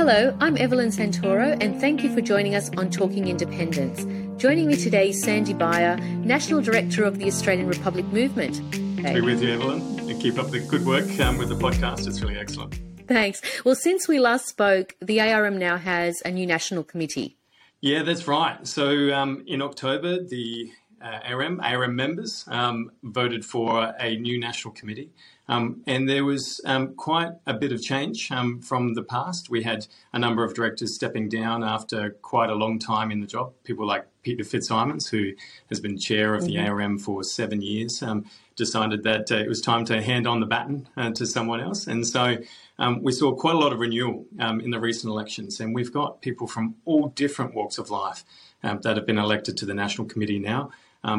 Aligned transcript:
Hello, 0.00 0.34
I'm 0.40 0.56
Evelyn 0.56 0.88
Santoro, 0.88 1.62
and 1.62 1.78
thank 1.78 2.02
you 2.02 2.10
for 2.14 2.22
joining 2.22 2.54
us 2.54 2.70
on 2.78 2.88
Talking 2.88 3.28
Independence. 3.28 4.06
Joining 4.40 4.66
me 4.66 4.74
today 4.74 5.10
is 5.10 5.22
Sandy 5.22 5.52
Biar, 5.52 6.00
National 6.24 6.62
Director 6.62 7.04
of 7.04 7.18
the 7.18 7.26
Australian 7.26 7.68
Republic 7.68 8.06
Movement. 8.06 8.56
Hey. 8.98 9.16
Be 9.16 9.20
with 9.20 9.42
you, 9.42 9.50
Evelyn, 9.52 9.82
and 10.08 10.18
keep 10.18 10.38
up 10.38 10.50
the 10.50 10.60
good 10.60 10.86
work 10.86 11.20
um, 11.20 11.36
with 11.36 11.50
the 11.50 11.54
podcast. 11.54 12.06
It's 12.06 12.22
really 12.22 12.38
excellent. 12.38 12.80
Thanks. 13.08 13.42
Well, 13.62 13.74
since 13.74 14.08
we 14.08 14.18
last 14.18 14.46
spoke, 14.46 14.96
the 15.02 15.20
ARM 15.20 15.58
now 15.58 15.76
has 15.76 16.22
a 16.24 16.30
new 16.30 16.46
national 16.46 16.82
committee. 16.82 17.36
Yeah, 17.82 18.02
that's 18.02 18.26
right. 18.26 18.66
So 18.66 19.12
um, 19.12 19.44
in 19.46 19.60
October, 19.60 20.24
the 20.24 20.72
uh, 21.02 21.18
ARM, 21.26 21.60
ARM 21.60 21.94
members 21.94 22.46
um, 22.48 22.90
voted 23.02 23.44
for 23.44 23.94
a 24.00 24.16
new 24.16 24.40
national 24.40 24.72
committee. 24.72 25.10
Um, 25.50 25.82
and 25.88 26.08
there 26.08 26.24
was 26.24 26.60
um, 26.64 26.94
quite 26.94 27.32
a 27.44 27.52
bit 27.52 27.72
of 27.72 27.82
change 27.82 28.30
um, 28.30 28.60
from 28.60 28.94
the 28.94 29.02
past. 29.02 29.50
We 29.50 29.64
had 29.64 29.88
a 30.12 30.18
number 30.18 30.44
of 30.44 30.54
directors 30.54 30.94
stepping 30.94 31.28
down 31.28 31.64
after 31.64 32.10
quite 32.22 32.50
a 32.50 32.54
long 32.54 32.78
time 32.78 33.10
in 33.10 33.20
the 33.20 33.26
job. 33.26 33.52
People 33.64 33.84
like 33.84 34.06
Peter 34.22 34.44
Fitzsimons, 34.44 35.08
who 35.08 35.32
has 35.68 35.80
been 35.80 35.98
chair 35.98 36.36
of 36.36 36.44
the 36.44 36.54
mm-hmm. 36.54 36.70
ARM 36.70 36.98
for 37.00 37.24
seven 37.24 37.62
years, 37.62 38.00
um, 38.00 38.26
decided 38.54 39.02
that 39.02 39.32
uh, 39.32 39.38
it 39.38 39.48
was 39.48 39.60
time 39.60 39.84
to 39.86 40.00
hand 40.00 40.28
on 40.28 40.38
the 40.38 40.46
baton 40.46 40.88
uh, 40.96 41.10
to 41.10 41.26
someone 41.26 41.60
else. 41.60 41.88
And 41.88 42.06
so 42.06 42.36
um, 42.78 43.02
we 43.02 43.10
saw 43.10 43.34
quite 43.34 43.56
a 43.56 43.58
lot 43.58 43.72
of 43.72 43.80
renewal 43.80 44.26
um, 44.38 44.60
in 44.60 44.70
the 44.70 44.78
recent 44.78 45.10
elections. 45.10 45.58
And 45.58 45.74
we've 45.74 45.92
got 45.92 46.22
people 46.22 46.46
from 46.46 46.76
all 46.84 47.08
different 47.08 47.56
walks 47.56 47.76
of 47.76 47.90
life 47.90 48.22
that 48.62 48.96
have 48.96 49.06
been 49.06 49.18
elected 49.18 49.56
to 49.56 49.66
the 49.66 49.74
National 49.74 50.06
Committee 50.06 50.38
now. 50.38 50.70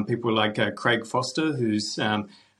people 0.07 0.31
like 0.31 0.57
uh, 0.57 0.71
Craig 0.71 1.05
Foster, 1.05 1.51
who's 1.51 1.99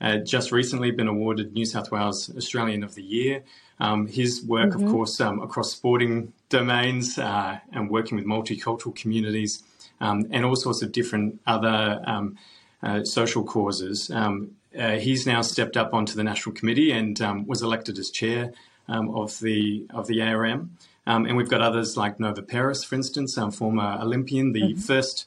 uh, 0.02 0.16
just 0.18 0.50
recently 0.50 0.90
been 0.90 1.06
awarded 1.06 1.52
New 1.52 1.64
South 1.64 1.92
Wales 1.92 2.28
Australian 2.36 2.82
of 2.82 2.96
the 2.96 3.02
Year. 3.02 3.44
Um, 3.78 4.08
his 4.08 4.44
work, 4.44 4.70
mm-hmm. 4.70 4.84
of 4.84 4.90
course, 4.90 5.20
um, 5.20 5.40
across 5.40 5.70
sporting 5.70 6.32
domains 6.48 7.18
uh, 7.18 7.58
and 7.72 7.88
working 7.88 8.16
with 8.16 8.26
multicultural 8.26 8.94
communities 8.94 9.62
um, 10.00 10.26
and 10.30 10.44
all 10.44 10.56
sorts 10.56 10.82
of 10.82 10.90
different 10.90 11.40
other 11.46 12.02
um, 12.04 12.36
uh, 12.82 13.04
social 13.04 13.44
causes. 13.44 14.10
Um, 14.10 14.56
uh, 14.76 14.98
he's 14.98 15.26
now 15.26 15.40
stepped 15.42 15.76
up 15.76 15.94
onto 15.94 16.14
the 16.14 16.24
national 16.24 16.54
committee 16.56 16.90
and 16.90 17.20
um, 17.20 17.46
was 17.46 17.62
elected 17.62 17.98
as 17.98 18.10
chair 18.10 18.52
of 18.88 19.38
the 19.38 19.86
of 19.88 20.06
the 20.06 20.20
ARM. 20.20 20.76
and 21.06 21.34
we've 21.34 21.48
got 21.48 21.62
others 21.62 21.96
like 21.96 22.20
Nova 22.20 22.42
Peris, 22.42 22.84
for 22.84 22.94
instance, 22.94 23.38
a 23.38 23.50
former 23.50 23.98
Olympian, 24.02 24.52
the 24.52 24.74
mm-hmm. 24.74 24.80
first 24.80 25.26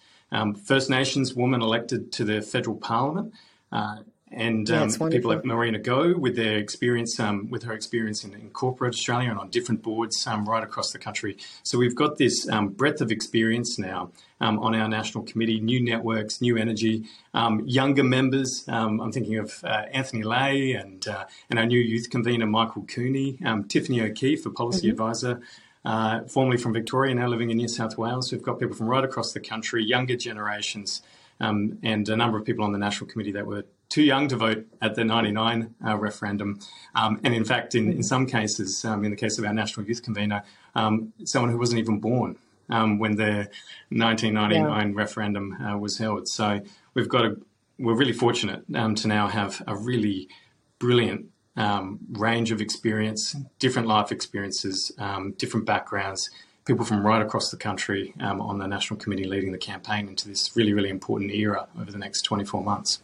First 0.64 0.90
Nations 0.90 1.34
woman 1.34 1.62
elected 1.62 2.12
to 2.12 2.26
the 2.26 2.42
federal 2.42 2.76
parliament. 2.76 3.34
Uh, 3.72 3.98
and 4.32 4.70
um, 4.72 4.90
people 5.12 5.30
like 5.30 5.46
Marina 5.46 5.78
Go 5.78 6.18
with 6.18 6.36
their 6.36 6.58
experience, 6.58 7.20
um, 7.20 7.48
with 7.50 7.64
her 7.64 7.74
experience 7.74 8.24
in, 8.24 8.34
in, 8.34 8.50
corporate 8.50 8.96
Australia 8.96 9.30
and 9.30 9.40
on 9.40 9.50
different 9.50 9.84
boards 9.84 10.26
um, 10.26 10.50
right 10.50 10.64
across 10.64 10.92
the 10.92 10.98
country. 10.98 11.38
So 11.62 11.78
we've 11.78 11.96
got 11.96 12.18
this 12.18 12.50
um, 12.50 12.70
breadth 12.70 13.02
of 13.02 13.12
experience 13.12 13.78
now 13.78 14.12
um, 14.42 14.58
on 14.60 14.74
our 14.74 14.88
national 14.90 15.26
committee, 15.26 15.60
new 15.60 15.80
networks, 15.80 16.42
new 16.42 16.58
energy, 16.58 17.06
um, 17.36 17.62
younger 17.68 18.04
members. 18.04 18.66
I'm 18.68 19.12
thinking 19.12 19.38
of 19.38 19.64
uh, 19.64 19.84
Anthony 19.94 20.24
Lay 20.24 20.74
and 20.74 21.08
uh, 21.08 21.26
and 21.50 21.60
our 21.60 21.66
new 21.66 21.80
youth 21.80 22.10
convener 22.10 22.48
Michael 22.48 22.84
Cooney, 22.84 23.40
Tiffany 23.68 24.02
O'Keefe, 24.02 24.46
a 24.46 24.50
policy 24.50 24.88
mm-hmm. 24.88 24.92
advisor. 24.92 25.42
Uh, 25.86 26.24
formerly 26.24 26.58
from 26.58 26.74
Victoria, 26.74 27.14
now 27.14 27.28
living 27.28 27.52
in 27.52 27.58
New 27.58 27.68
South 27.68 27.96
Wales. 27.96 28.32
We've 28.32 28.42
got 28.42 28.60
people 28.60 28.76
from 28.76 28.88
right 28.88 29.04
across 29.04 29.34
the 29.34 29.40
country, 29.40 29.86
younger 29.86 30.16
generations, 30.16 31.04
um, 31.40 31.78
and 31.84 32.10
a 32.10 32.16
number 32.16 32.40
of 32.40 32.44
people 32.44 32.66
on 32.66 32.72
the 32.72 32.80
national 32.80 33.08
committee 33.08 33.34
that 33.34 33.46
were 33.46 33.66
too 33.90 34.04
young 34.04 34.28
to 34.28 34.36
vote 34.36 34.66
at 34.82 34.96
the 34.96 35.04
99 35.04 35.74
uh, 35.86 35.98
referendum. 35.98 36.60
Um, 36.96 37.20
and 37.24 37.34
in 37.34 37.46
fact, 37.46 37.76
in, 37.76 37.92
in 37.92 38.04
some 38.04 38.26
cases, 38.26 38.84
um, 38.86 39.04
in 39.04 39.12
the 39.12 39.18
case 39.18 39.38
of 39.38 39.46
our 39.46 39.54
national 39.54 39.86
youth 39.86 40.04
convener, 40.04 40.44
um, 40.76 41.14
someone 41.24 41.52
who 41.52 41.58
wasn't 41.58 41.80
even 41.80 42.00
born 42.00 42.38
um, 42.70 43.00
when 43.00 43.16
the 43.16 43.50
1999 43.90 44.90
yeah. 44.90 44.94
referendum 44.96 45.54
uh, 45.62 45.78
was 45.78 45.98
held. 45.98 46.28
So 46.28 46.62
we've 46.94 47.10
got 47.10 47.26
a, 47.26 47.38
we're 47.78 47.96
really 47.96 48.14
fortunate 48.14 48.64
um, 48.74 48.96
to 48.96 49.08
now 49.08 49.28
have 49.28 49.62
a 49.68 49.76
really 49.76 50.30
brilliant 50.80 51.28
um, 51.58 52.00
range 52.12 52.52
of 52.52 52.60
experience, 52.60 53.36
different 53.60 53.88
life 53.88 54.12
experiences, 54.12 54.92
different 55.38 55.66
backgrounds, 55.66 56.30
people 56.66 56.84
from 56.84 57.06
right 57.06 57.22
across 57.22 57.52
the 57.52 57.58
country 57.58 58.14
um, 58.20 58.42
on 58.42 58.58
the 58.58 58.68
National 58.68 59.00
Committee 59.00 59.26
leading 59.26 59.52
the 59.52 59.58
campaign 59.58 60.08
into 60.08 60.28
this 60.28 60.56
really, 60.56 60.74
really 60.74 60.90
important 60.90 61.32
era 61.32 61.68
over 61.80 61.92
the 61.92 61.98
next 61.98 62.24
24 62.24 62.64
months. 62.64 63.00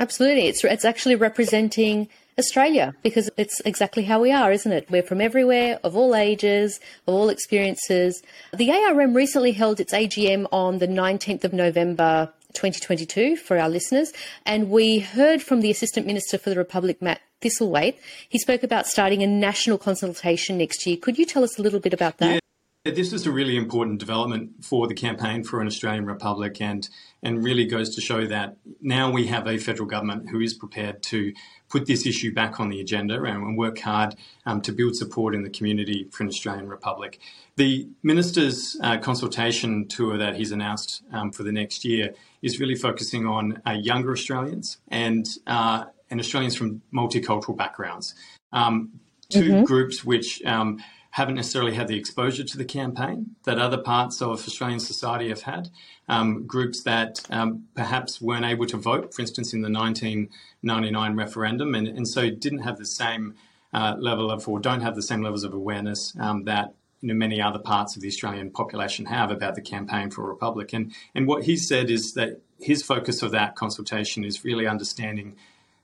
Absolutely. 0.00 0.48
It's, 0.48 0.64
it's 0.64 0.84
actually 0.84 1.14
representing 1.14 2.08
Australia 2.38 2.94
because 3.02 3.30
it's 3.36 3.60
exactly 3.66 4.04
how 4.04 4.18
we 4.18 4.32
are, 4.32 4.50
isn't 4.50 4.72
it? 4.72 4.90
We're 4.90 5.02
from 5.02 5.20
everywhere, 5.20 5.78
of 5.84 5.94
all 5.94 6.16
ages, 6.16 6.80
of 7.06 7.14
all 7.14 7.28
experiences. 7.28 8.22
The 8.52 8.72
ARM 8.72 9.14
recently 9.14 9.52
held 9.52 9.78
its 9.78 9.92
AGM 9.92 10.46
on 10.50 10.78
the 10.78 10.88
19th 10.88 11.44
of 11.44 11.52
November 11.52 12.32
2022 12.54 13.36
for 13.36 13.58
our 13.58 13.68
listeners, 13.68 14.12
and 14.44 14.70
we 14.70 14.98
heard 14.98 15.42
from 15.42 15.60
the 15.60 15.70
Assistant 15.70 16.06
Minister 16.06 16.38
for 16.38 16.50
the 16.50 16.56
Republic, 16.56 17.00
Matt 17.00 17.20
Thistlethwaite. 17.42 17.96
He 18.28 18.38
spoke 18.38 18.62
about 18.62 18.86
starting 18.86 19.22
a 19.22 19.26
national 19.26 19.78
consultation 19.78 20.58
next 20.58 20.86
year. 20.86 20.96
Could 20.96 21.18
you 21.18 21.26
tell 21.26 21.44
us 21.44 21.58
a 21.58 21.62
little 21.62 21.78
bit 21.78 21.94
about 21.94 22.18
that? 22.18 22.39
This 22.82 23.12
is 23.12 23.26
a 23.26 23.30
really 23.30 23.58
important 23.58 23.98
development 23.98 24.64
for 24.64 24.86
the 24.86 24.94
campaign 24.94 25.44
for 25.44 25.60
an 25.60 25.66
Australian 25.66 26.06
Republic 26.06 26.62
and, 26.62 26.88
and 27.22 27.44
really 27.44 27.66
goes 27.66 27.94
to 27.94 28.00
show 28.00 28.26
that 28.26 28.56
now 28.80 29.10
we 29.10 29.26
have 29.26 29.46
a 29.46 29.58
federal 29.58 29.86
government 29.86 30.30
who 30.30 30.40
is 30.40 30.54
prepared 30.54 31.02
to 31.02 31.34
put 31.68 31.84
this 31.84 32.06
issue 32.06 32.32
back 32.32 32.58
on 32.58 32.70
the 32.70 32.80
agenda 32.80 33.22
and 33.22 33.58
work 33.58 33.80
hard 33.80 34.14
um, 34.46 34.62
to 34.62 34.72
build 34.72 34.96
support 34.96 35.34
in 35.34 35.42
the 35.42 35.50
community 35.50 36.08
for 36.10 36.22
an 36.22 36.30
Australian 36.30 36.68
Republic. 36.68 37.20
The 37.56 37.86
Minister's 38.02 38.78
uh, 38.82 38.96
consultation 38.96 39.86
tour 39.86 40.16
that 40.16 40.36
he's 40.36 40.50
announced 40.50 41.02
um, 41.12 41.32
for 41.32 41.42
the 41.42 41.52
next 41.52 41.84
year 41.84 42.14
is 42.40 42.60
really 42.60 42.76
focusing 42.76 43.26
on 43.26 43.60
uh, 43.66 43.72
younger 43.72 44.12
Australians 44.12 44.78
and 44.88 45.28
uh, 45.46 45.84
and 46.08 46.18
Australians 46.18 46.56
from 46.56 46.80
multicultural 46.94 47.58
backgrounds. 47.58 48.14
Um, 48.54 49.00
2 49.28 49.42
mm-hmm. 49.42 49.64
groups 49.64 50.04
which 50.04 50.42
um, 50.44 50.82
haven't 51.10 51.34
necessarily 51.34 51.74
had 51.74 51.88
the 51.88 51.96
exposure 51.96 52.44
to 52.44 52.56
the 52.56 52.64
campaign 52.64 53.34
that 53.44 53.58
other 53.58 53.78
parts 53.78 54.22
of 54.22 54.46
Australian 54.46 54.80
society 54.80 55.28
have 55.28 55.42
had. 55.42 55.68
Um, 56.08 56.46
groups 56.46 56.82
that 56.82 57.20
um, 57.30 57.64
perhaps 57.74 58.20
weren't 58.20 58.44
able 58.44 58.66
to 58.66 58.76
vote, 58.76 59.14
for 59.14 59.22
instance, 59.22 59.52
in 59.52 59.62
the 59.62 59.70
1999 59.70 61.16
referendum, 61.16 61.74
and, 61.74 61.86
and 61.86 62.08
so 62.08 62.30
didn't 62.30 62.60
have 62.60 62.78
the 62.78 62.86
same 62.86 63.34
uh, 63.72 63.94
level 63.98 64.30
of, 64.30 64.48
or 64.48 64.58
don't 64.58 64.80
have 64.80 64.96
the 64.96 65.02
same 65.02 65.22
levels 65.22 65.44
of 65.44 65.54
awareness 65.54 66.14
um, 66.18 66.44
that 66.44 66.74
you 67.00 67.08
know, 67.08 67.14
many 67.14 67.40
other 67.40 67.58
parts 67.58 67.96
of 67.96 68.02
the 68.02 68.08
Australian 68.08 68.50
population 68.50 69.06
have 69.06 69.30
about 69.30 69.54
the 69.54 69.62
campaign 69.62 70.10
for 70.10 70.22
a 70.22 70.26
republic. 70.26 70.72
And, 70.72 70.92
and 71.14 71.26
what 71.26 71.44
he 71.44 71.56
said 71.56 71.90
is 71.90 72.14
that 72.14 72.40
his 72.58 72.82
focus 72.82 73.22
of 73.22 73.30
that 73.30 73.56
consultation 73.56 74.24
is 74.24 74.44
really 74.44 74.66
understanding 74.66 75.36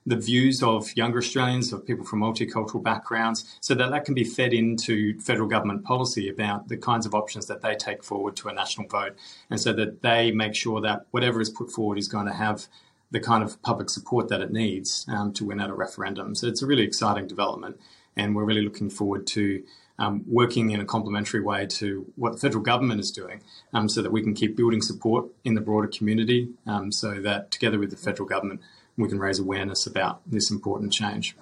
the 0.07 0.15
views 0.15 0.63
of 0.63 0.95
younger 0.95 1.19
Australians, 1.19 1.73
of 1.73 1.85
people 1.85 2.05
from 2.05 2.21
multicultural 2.21 2.81
backgrounds, 2.81 3.57
so 3.59 3.75
that 3.75 3.91
that 3.91 4.05
can 4.05 4.13
be 4.13 4.23
fed 4.23 4.53
into 4.53 5.19
federal 5.19 5.49
government 5.49 5.83
policy 5.83 6.29
about 6.29 6.69
the 6.69 6.77
kinds 6.77 7.05
of 7.05 7.13
options 7.13 7.47
that 7.47 7.61
they 7.61 7.75
take 7.75 8.05
forward 8.05 8.33
to 8.37 8.47
a 8.47 8.53
national 8.53 8.87
vote, 8.87 9.17
and 9.49 9.59
so 9.59 9.73
that 9.73 10.01
they 10.01 10.31
make 10.31 10.55
sure 10.55 10.79
that 10.79 11.05
whatever 11.11 11.41
is 11.41 11.49
put 11.49 11.69
forward 11.69 11.97
is 11.97 12.07
going 12.07 12.25
to 12.25 12.33
have 12.33 12.67
the 13.11 13.19
kind 13.19 13.43
of 13.43 13.61
public 13.61 13.89
support 13.89 14.29
that 14.29 14.41
it 14.41 14.51
needs 14.51 15.05
um, 15.09 15.33
to 15.33 15.43
win 15.45 15.59
at 15.59 15.69
a 15.69 15.73
referendum. 15.73 16.35
So 16.35 16.47
it's 16.47 16.61
a 16.61 16.65
really 16.65 16.83
exciting 16.83 17.27
development, 17.27 17.77
and 18.15 18.33
we're 18.33 18.45
really 18.45 18.63
looking 18.63 18.89
forward 18.89 19.27
to 19.27 19.61
um, 19.99 20.23
working 20.27 20.71
in 20.71 20.79
a 20.79 20.85
complementary 20.85 21.41
way 21.41 21.65
to 21.65 22.05
what 22.15 22.33
the 22.33 22.39
federal 22.39 22.63
government 22.63 23.01
is 23.01 23.11
doing 23.11 23.41
um, 23.73 23.89
so 23.89 24.01
that 24.01 24.11
we 24.11 24.21
can 24.21 24.33
keep 24.33 24.55
building 24.55 24.81
support 24.81 25.25
in 25.43 25.55
the 25.55 25.61
broader 25.61 25.87
community 25.87 26.49
um, 26.65 26.91
so 26.91 27.19
that 27.19 27.51
together 27.51 27.79
with 27.79 27.89
the 27.89 27.97
federal 27.97 28.27
government 28.27 28.61
we 28.97 29.07
can 29.07 29.19
raise 29.19 29.39
awareness 29.39 29.85
about 29.85 30.21
this 30.29 30.49
important 30.51 30.91
change. 30.91 31.35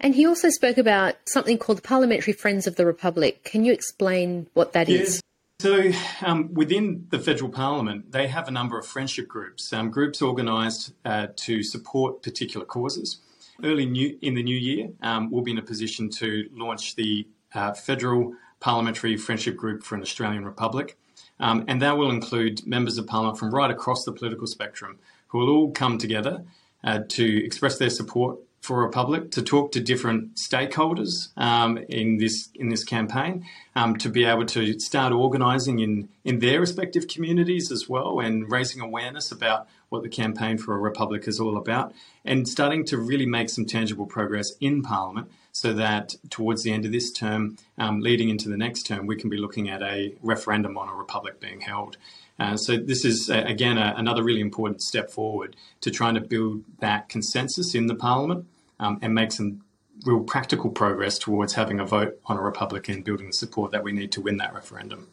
And 0.00 0.14
he 0.14 0.26
also 0.26 0.50
spoke 0.50 0.78
about 0.78 1.14
something 1.26 1.58
called 1.58 1.78
the 1.78 1.82
Parliamentary 1.82 2.32
Friends 2.32 2.66
of 2.66 2.76
the 2.76 2.86
Republic. 2.86 3.44
Can 3.44 3.64
you 3.64 3.72
explain 3.72 4.48
what 4.54 4.72
that 4.72 4.88
yes. 4.88 5.08
is? 5.08 5.22
So, 5.60 5.92
um, 6.20 6.52
within 6.52 7.06
the 7.10 7.18
federal 7.18 7.50
parliament, 7.50 8.12
they 8.12 8.26
have 8.26 8.48
a 8.48 8.50
number 8.50 8.78
of 8.78 8.86
friendship 8.86 9.28
groups, 9.28 9.72
um, 9.72 9.90
groups 9.90 10.20
organised 10.20 10.92
uh, 11.04 11.28
to 11.36 11.62
support 11.62 12.22
particular 12.22 12.66
causes. 12.66 13.20
Early 13.62 13.86
new, 13.86 14.18
in 14.20 14.34
the 14.34 14.42
new 14.42 14.56
year, 14.56 14.90
um, 15.00 15.30
we'll 15.30 15.42
be 15.42 15.52
in 15.52 15.58
a 15.58 15.62
position 15.62 16.10
to 16.10 16.48
launch 16.52 16.96
the 16.96 17.26
uh, 17.54 17.72
Federal 17.72 18.34
Parliamentary 18.58 19.16
Friendship 19.16 19.56
Group 19.56 19.84
for 19.84 19.94
an 19.94 20.02
Australian 20.02 20.44
Republic. 20.44 20.98
Um, 21.40 21.64
and 21.68 21.80
that 21.82 21.96
will 21.96 22.10
include 22.10 22.66
members 22.66 22.98
of 22.98 23.06
parliament 23.06 23.38
from 23.38 23.54
right 23.54 23.70
across 23.70 24.04
the 24.04 24.12
political 24.12 24.46
spectrum 24.46 24.98
who 25.28 25.38
will 25.38 25.50
all 25.50 25.70
come 25.70 25.98
together 25.98 26.44
uh, 26.82 27.00
to 27.08 27.44
express 27.44 27.78
their 27.78 27.90
support 27.90 28.38
for 28.64 28.82
a 28.82 28.86
Republic, 28.86 29.30
to 29.30 29.42
talk 29.42 29.72
to 29.72 29.80
different 29.80 30.36
stakeholders 30.36 31.28
um, 31.36 31.76
in 31.90 32.16
this 32.16 32.48
in 32.54 32.70
this 32.70 32.82
campaign, 32.82 33.44
um, 33.76 33.94
to 33.96 34.08
be 34.08 34.24
able 34.24 34.46
to 34.46 34.80
start 34.80 35.12
organising 35.12 35.80
in 35.80 36.08
in 36.24 36.38
their 36.38 36.60
respective 36.60 37.06
communities 37.06 37.70
as 37.70 37.88
well, 37.88 38.20
and 38.20 38.50
raising 38.50 38.80
awareness 38.80 39.30
about 39.30 39.68
what 39.90 40.02
the 40.02 40.08
campaign 40.08 40.56
for 40.56 40.74
a 40.74 40.78
republic 40.78 41.28
is 41.28 41.38
all 41.38 41.58
about, 41.58 41.92
and 42.24 42.48
starting 42.48 42.86
to 42.86 42.96
really 42.96 43.26
make 43.26 43.50
some 43.50 43.66
tangible 43.66 44.06
progress 44.06 44.52
in 44.60 44.82
Parliament 44.82 45.30
so 45.54 45.72
that 45.72 46.16
towards 46.30 46.64
the 46.64 46.72
end 46.72 46.84
of 46.84 46.92
this 46.92 47.12
term, 47.12 47.56
um, 47.78 48.00
leading 48.00 48.28
into 48.28 48.48
the 48.48 48.56
next 48.56 48.82
term, 48.82 49.06
we 49.06 49.16
can 49.16 49.30
be 49.30 49.36
looking 49.36 49.70
at 49.70 49.82
a 49.82 50.12
referendum 50.20 50.76
on 50.76 50.88
a 50.88 50.94
republic 50.94 51.40
being 51.40 51.60
held. 51.60 51.96
Uh, 52.40 52.56
so 52.56 52.76
this 52.76 53.04
is 53.04 53.30
uh, 53.30 53.44
again 53.46 53.78
a, 53.78 53.94
another 53.96 54.24
really 54.24 54.40
important 54.40 54.82
step 54.82 55.08
forward 55.08 55.54
to 55.80 55.90
trying 55.90 56.14
to 56.14 56.20
build 56.20 56.64
that 56.80 57.08
consensus 57.08 57.74
in 57.74 57.86
the 57.86 57.94
Parliament 57.94 58.46
um, 58.80 58.98
and 59.00 59.14
make 59.14 59.30
some 59.30 59.62
real 60.04 60.20
practical 60.20 60.70
progress 60.70 61.18
towards 61.18 61.52
having 61.52 61.78
a 61.78 61.86
vote 61.86 62.18
on 62.26 62.36
a 62.36 62.42
republic 62.42 62.88
and 62.88 63.04
building 63.04 63.28
the 63.28 63.32
support 63.32 63.70
that 63.70 63.84
we 63.84 63.92
need 63.92 64.10
to 64.10 64.20
win 64.20 64.38
that 64.38 64.52
referendum. 64.52 65.06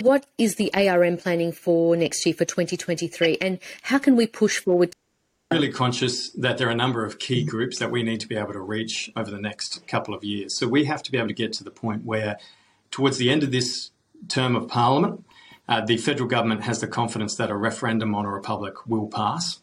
What 0.00 0.26
is 0.38 0.54
the 0.54 0.72
ARM 0.74 1.16
planning 1.16 1.50
for 1.50 1.96
next 1.96 2.24
year 2.24 2.34
for 2.34 2.44
2023 2.44 3.38
and 3.40 3.58
how 3.82 3.98
can 3.98 4.14
we 4.14 4.28
push 4.28 4.58
forward? 4.58 4.92
Really 5.52 5.72
conscious 5.72 6.30
that 6.30 6.58
there 6.58 6.68
are 6.68 6.70
a 6.70 6.76
number 6.76 7.04
of 7.04 7.18
key 7.18 7.42
groups 7.42 7.80
that 7.80 7.90
we 7.90 8.04
need 8.04 8.20
to 8.20 8.28
be 8.28 8.36
able 8.36 8.52
to 8.52 8.60
reach 8.60 9.10
over 9.16 9.32
the 9.32 9.40
next 9.40 9.84
couple 9.88 10.14
of 10.14 10.22
years. 10.22 10.54
So 10.54 10.68
we 10.68 10.84
have 10.84 11.02
to 11.02 11.10
be 11.10 11.18
able 11.18 11.26
to 11.26 11.34
get 11.34 11.52
to 11.54 11.64
the 11.64 11.72
point 11.72 12.04
where, 12.04 12.38
towards 12.92 13.18
the 13.18 13.30
end 13.30 13.42
of 13.42 13.50
this 13.50 13.90
term 14.28 14.54
of 14.54 14.68
Parliament, 14.68 15.24
uh, 15.68 15.84
the 15.84 15.96
federal 15.96 16.28
government 16.28 16.62
has 16.62 16.80
the 16.80 16.86
confidence 16.86 17.34
that 17.34 17.50
a 17.50 17.56
referendum 17.56 18.14
on 18.14 18.26
a 18.26 18.30
republic 18.30 18.86
will 18.86 19.08
pass. 19.08 19.58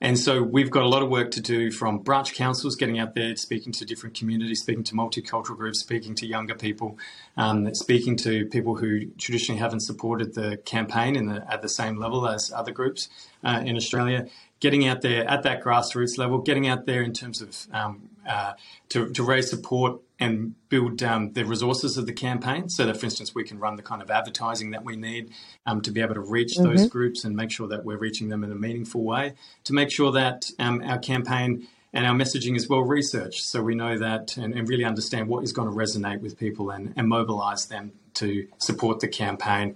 And 0.00 0.18
so 0.18 0.42
we've 0.42 0.70
got 0.70 0.82
a 0.82 0.88
lot 0.88 1.02
of 1.02 1.10
work 1.10 1.30
to 1.32 1.40
do 1.40 1.70
from 1.70 1.98
branch 1.98 2.34
councils, 2.34 2.74
getting 2.74 2.98
out 2.98 3.14
there, 3.14 3.36
speaking 3.36 3.72
to 3.74 3.84
different 3.84 4.18
communities, 4.18 4.62
speaking 4.62 4.82
to 4.84 4.94
multicultural 4.94 5.56
groups, 5.56 5.78
speaking 5.78 6.14
to 6.16 6.26
younger 6.26 6.54
people, 6.54 6.98
um, 7.36 7.72
speaking 7.74 8.16
to 8.16 8.46
people 8.46 8.74
who 8.74 9.06
traditionally 9.18 9.60
haven't 9.60 9.80
supported 9.80 10.34
the 10.34 10.56
campaign 10.64 11.26
the, 11.26 11.44
at 11.52 11.62
the 11.62 11.68
same 11.68 11.98
level 11.98 12.26
as 12.26 12.50
other 12.50 12.72
groups 12.72 13.10
uh, 13.44 13.62
in 13.64 13.76
Australia, 13.76 14.26
getting 14.60 14.86
out 14.86 15.00
there 15.00 15.28
at 15.28 15.42
that 15.42 15.62
grassroots 15.62 16.18
level, 16.18 16.38
getting 16.38 16.68
out 16.68 16.86
there 16.86 17.02
in 17.02 17.12
terms 17.12 17.40
of 17.40 17.56
um, 17.72 18.10
uh, 18.28 18.52
to, 18.90 19.10
to 19.10 19.22
raise 19.22 19.48
support 19.48 20.00
and 20.18 20.54
build 20.68 21.02
um, 21.02 21.32
the 21.32 21.44
resources 21.44 21.96
of 21.96 22.06
the 22.06 22.12
campaign 22.12 22.68
so 22.68 22.84
that, 22.84 22.96
for 22.98 23.06
instance, 23.06 23.34
we 23.34 23.42
can 23.42 23.58
run 23.58 23.76
the 23.76 23.82
kind 23.82 24.02
of 24.02 24.10
advertising 24.10 24.70
that 24.72 24.84
we 24.84 24.94
need 24.94 25.30
um, 25.64 25.80
to 25.80 25.90
be 25.90 26.02
able 26.02 26.14
to 26.14 26.20
reach 26.20 26.54
mm-hmm. 26.54 26.68
those 26.68 26.86
groups 26.88 27.24
and 27.24 27.34
make 27.34 27.50
sure 27.50 27.66
that 27.68 27.84
we're 27.84 27.96
reaching 27.96 28.28
them 28.28 28.44
in 28.44 28.52
a 28.52 28.54
meaningful 28.54 29.02
way, 29.02 29.32
to 29.64 29.72
make 29.72 29.90
sure 29.90 30.12
that 30.12 30.50
um, 30.58 30.82
our 30.84 30.98
campaign 30.98 31.66
and 31.92 32.06
our 32.06 32.14
messaging 32.14 32.54
is 32.54 32.68
well 32.68 32.82
researched 32.82 33.42
so 33.44 33.62
we 33.62 33.74
know 33.74 33.98
that 33.98 34.36
and, 34.36 34.54
and 34.54 34.68
really 34.68 34.84
understand 34.84 35.26
what 35.26 35.42
is 35.42 35.52
going 35.52 35.68
to 35.68 35.74
resonate 35.74 36.20
with 36.20 36.38
people 36.38 36.70
and, 36.70 36.92
and 36.96 37.08
mobilize 37.08 37.66
them 37.66 37.92
to 38.14 38.46
support 38.58 39.00
the 39.00 39.08
campaign 39.08 39.74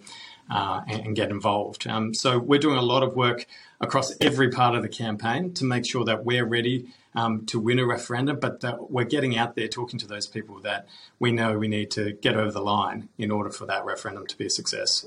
uh, 0.50 0.82
and, 0.88 1.06
and, 1.06 1.16
get 1.16 1.30
involved. 1.30 1.86
Um, 1.86 2.12
so 2.12 2.38
we're 2.38 2.58
doing 2.58 2.76
a 2.76 2.82
lot 2.82 3.02
of 3.02 3.16
work 3.16 3.46
across 3.80 4.14
every 4.20 4.50
part 4.50 4.74
of 4.74 4.82
the 4.82 4.88
campaign 4.88 5.52
to 5.54 5.64
make 5.64 5.86
sure 5.86 6.04
that 6.04 6.24
we're 6.24 6.44
ready 6.44 6.88
um, 7.14 7.46
to 7.46 7.58
win 7.58 7.78
a 7.78 7.86
referendum, 7.86 8.38
but 8.40 8.60
that 8.60 8.90
we're 8.90 9.04
getting 9.04 9.36
out 9.36 9.56
there 9.56 9.68
talking 9.68 9.98
to 10.00 10.06
those 10.06 10.26
people 10.26 10.60
that 10.60 10.86
we 11.18 11.32
know 11.32 11.58
we 11.58 11.68
need 11.68 11.90
to 11.92 12.12
get 12.12 12.36
over 12.36 12.50
the 12.50 12.60
line 12.60 13.08
in 13.18 13.30
order 13.30 13.50
for 13.50 13.66
that 13.66 13.84
referendum 13.84 14.26
to 14.26 14.36
be 14.36 14.46
a 14.46 14.50
success. 14.50 15.06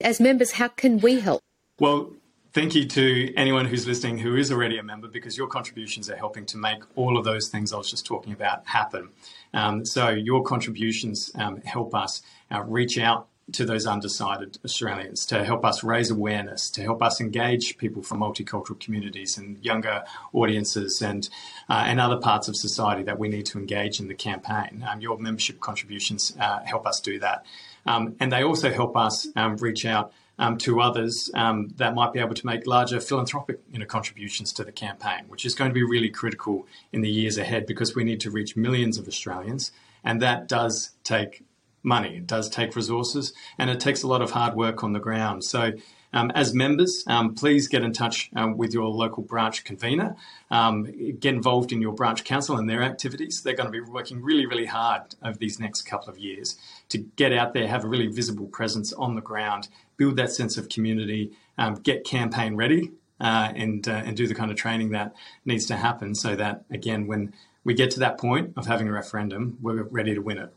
As 0.00 0.20
members, 0.20 0.52
how 0.52 0.68
can 0.68 0.98
we 0.98 1.20
help? 1.20 1.40
Well, 1.78 2.12
thank 2.52 2.74
you 2.74 2.86
to 2.86 3.34
anyone 3.34 3.66
who's 3.66 3.86
listening 3.86 4.18
who 4.18 4.36
is 4.36 4.50
already 4.50 4.78
a 4.78 4.82
member 4.82 5.08
because 5.08 5.36
your 5.36 5.46
contributions 5.46 6.08
are 6.10 6.16
helping 6.16 6.46
to 6.46 6.56
make 6.56 6.82
all 6.96 7.18
of 7.18 7.24
those 7.24 7.48
things 7.48 7.72
I 7.72 7.76
was 7.76 7.90
just 7.90 8.06
talking 8.06 8.32
about 8.32 8.66
happen. 8.66 9.10
Um, 9.52 9.84
so 9.84 10.08
your 10.08 10.42
contributions 10.42 11.30
um, 11.34 11.60
help 11.62 11.94
us 11.94 12.22
uh, 12.50 12.62
reach 12.62 12.98
out 12.98 13.28
to 13.52 13.64
those 13.64 13.86
undecided 13.86 14.58
Australians 14.64 15.26
to 15.26 15.44
help 15.44 15.64
us 15.64 15.82
raise 15.82 16.10
awareness, 16.10 16.70
to 16.70 16.82
help 16.82 17.02
us 17.02 17.20
engage 17.20 17.78
people 17.78 18.02
from 18.02 18.20
multicultural 18.20 18.78
communities 18.78 19.38
and 19.38 19.62
younger 19.64 20.04
audiences 20.32 21.02
and 21.02 21.28
uh, 21.68 21.84
and 21.86 22.00
other 22.00 22.16
parts 22.16 22.48
of 22.48 22.56
society 22.56 23.02
that 23.02 23.18
we 23.18 23.28
need 23.28 23.46
to 23.46 23.58
engage 23.58 24.00
in 24.00 24.08
the 24.08 24.14
campaign. 24.14 24.84
Um, 24.88 25.00
your 25.00 25.18
membership 25.18 25.60
contributions 25.60 26.36
uh, 26.40 26.60
help 26.64 26.86
us 26.86 27.00
do 27.00 27.18
that, 27.20 27.44
um, 27.86 28.16
and 28.20 28.32
they 28.32 28.42
also 28.42 28.70
help 28.70 28.96
us 28.96 29.28
um, 29.36 29.56
reach 29.56 29.84
out. 29.84 30.12
Um, 30.38 30.56
to 30.56 30.80
others 30.80 31.30
um, 31.34 31.68
that 31.76 31.94
might 31.94 32.14
be 32.14 32.18
able 32.18 32.34
to 32.34 32.46
make 32.46 32.66
larger 32.66 32.98
philanthropic 32.98 33.60
you 33.70 33.78
know, 33.78 33.84
contributions 33.84 34.54
to 34.54 34.64
the 34.64 34.72
campaign, 34.72 35.26
which 35.28 35.44
is 35.44 35.54
going 35.54 35.68
to 35.68 35.74
be 35.74 35.82
really 35.82 36.08
critical 36.08 36.66
in 36.94 37.02
the 37.02 37.10
years 37.10 37.36
ahead 37.36 37.66
because 37.66 37.94
we 37.94 38.04
need 38.04 38.20
to 38.20 38.30
reach 38.30 38.56
millions 38.56 38.96
of 38.96 39.06
Australians, 39.06 39.70
and 40.02 40.22
that 40.22 40.48
does 40.48 40.92
take 41.04 41.44
money. 41.82 42.16
It 42.16 42.26
does 42.26 42.48
take 42.48 42.76
resources 42.76 43.32
and 43.58 43.70
it 43.70 43.80
takes 43.80 44.02
a 44.02 44.06
lot 44.06 44.22
of 44.22 44.32
hard 44.32 44.54
work 44.54 44.84
on 44.84 44.92
the 44.92 45.00
ground. 45.00 45.44
So, 45.44 45.72
um, 46.12 46.32
as 46.32 46.52
members, 46.52 47.04
um, 47.06 47.36
please 47.36 47.68
get 47.68 47.84
in 47.84 47.92
touch 47.92 48.30
um, 48.34 48.56
with 48.56 48.74
your 48.74 48.88
local 48.88 49.22
branch 49.22 49.62
convener. 49.62 50.16
Um, 50.50 50.84
get 51.20 51.34
involved 51.34 51.70
in 51.70 51.80
your 51.80 51.92
branch 51.92 52.24
council 52.24 52.56
and 52.56 52.68
their 52.68 52.82
activities. 52.82 53.42
They're 53.42 53.54
going 53.54 53.68
to 53.68 53.72
be 53.72 53.80
working 53.80 54.20
really, 54.20 54.44
really 54.44 54.66
hard 54.66 55.14
over 55.22 55.38
these 55.38 55.60
next 55.60 55.82
couple 55.82 56.08
of 56.08 56.18
years 56.18 56.56
to 56.88 56.98
get 56.98 57.32
out 57.32 57.54
there, 57.54 57.68
have 57.68 57.84
a 57.84 57.88
really 57.88 58.08
visible 58.08 58.46
presence 58.46 58.92
on 58.92 59.14
the 59.14 59.20
ground, 59.20 59.68
build 59.96 60.16
that 60.16 60.32
sense 60.32 60.56
of 60.56 60.68
community, 60.68 61.30
um, 61.56 61.74
get 61.74 62.02
campaign 62.04 62.56
ready, 62.56 62.90
uh, 63.20 63.52
and 63.54 63.86
uh, 63.86 64.02
and 64.04 64.16
do 64.16 64.26
the 64.26 64.34
kind 64.34 64.50
of 64.50 64.56
training 64.56 64.90
that 64.90 65.14
needs 65.44 65.66
to 65.66 65.76
happen 65.76 66.14
so 66.14 66.34
that 66.34 66.64
again, 66.70 67.06
when 67.06 67.32
we 67.64 67.74
get 67.74 67.90
to 67.92 68.00
that 68.00 68.18
point 68.18 68.52
of 68.56 68.66
having 68.66 68.88
a 68.88 68.92
referendum, 68.92 69.58
we're 69.60 69.82
ready 69.84 70.14
to 70.14 70.20
win 70.20 70.38
it. 70.38 70.52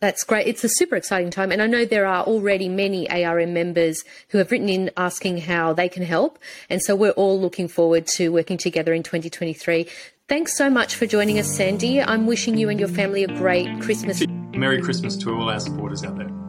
That's 0.00 0.24
great. 0.24 0.46
It's 0.46 0.64
a 0.64 0.68
super 0.68 0.96
exciting 0.96 1.30
time. 1.30 1.52
And 1.52 1.60
I 1.60 1.66
know 1.66 1.84
there 1.84 2.06
are 2.06 2.24
already 2.24 2.68
many 2.68 3.08
ARM 3.10 3.52
members 3.52 4.02
who 4.30 4.38
have 4.38 4.50
written 4.50 4.70
in 4.70 4.90
asking 4.96 5.38
how 5.38 5.74
they 5.74 5.90
can 5.90 6.02
help. 6.02 6.38
And 6.70 6.82
so 6.82 6.96
we're 6.96 7.10
all 7.10 7.38
looking 7.38 7.68
forward 7.68 8.06
to 8.14 8.30
working 8.30 8.56
together 8.56 8.94
in 8.94 9.02
2023. 9.02 9.86
Thanks 10.26 10.56
so 10.56 10.70
much 10.70 10.94
for 10.94 11.06
joining 11.06 11.38
us, 11.38 11.54
Sandy. 11.54 12.00
I'm 12.00 12.26
wishing 12.26 12.56
you 12.56 12.70
and 12.70 12.80
your 12.80 12.88
family 12.88 13.24
a 13.24 13.28
great 13.28 13.80
Christmas. 13.82 14.22
Merry 14.52 14.80
Christmas 14.80 15.16
to 15.18 15.34
all 15.34 15.50
our 15.50 15.60
supporters 15.60 16.02
out 16.02 16.16
there. 16.16 16.39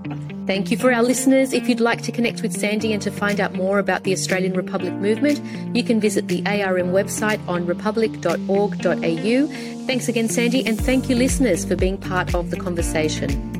Thank 0.47 0.71
you 0.71 0.77
for 0.77 0.91
our 0.91 1.03
listeners. 1.03 1.53
If 1.53 1.69
you'd 1.69 1.79
like 1.79 2.01
to 2.01 2.11
connect 2.11 2.41
with 2.41 2.51
Sandy 2.51 2.93
and 2.93 3.01
to 3.03 3.11
find 3.11 3.39
out 3.39 3.53
more 3.53 3.79
about 3.79 4.03
the 4.03 4.11
Australian 4.11 4.53
Republic 4.53 4.93
movement, 4.93 5.39
you 5.75 5.83
can 5.83 5.99
visit 5.99 6.27
the 6.27 6.43
ARM 6.45 6.91
website 6.91 7.39
on 7.47 7.65
republic.org.au. 7.65 9.47
Thanks 9.85 10.07
again, 10.07 10.29
Sandy, 10.29 10.65
and 10.65 10.79
thank 10.81 11.09
you, 11.09 11.15
listeners, 11.15 11.63
for 11.63 11.75
being 11.75 11.97
part 11.97 12.33
of 12.33 12.49
the 12.49 12.57
conversation. 12.57 13.50